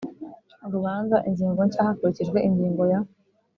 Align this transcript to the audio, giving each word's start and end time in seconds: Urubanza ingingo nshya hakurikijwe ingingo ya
Urubanza 0.67 1.15
ingingo 1.29 1.61
nshya 1.67 1.87
hakurikijwe 1.87 2.37
ingingo 2.47 2.83
ya 2.91 2.99